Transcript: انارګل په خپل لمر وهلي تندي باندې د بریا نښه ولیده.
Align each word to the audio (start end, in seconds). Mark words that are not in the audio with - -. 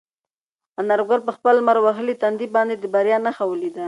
انارګل 0.81 1.19
په 1.27 1.31
خپل 1.37 1.53
لمر 1.59 1.77
وهلي 1.81 2.15
تندي 2.21 2.47
باندې 2.55 2.75
د 2.77 2.85
بریا 2.93 3.17
نښه 3.25 3.43
ولیده. 3.47 3.79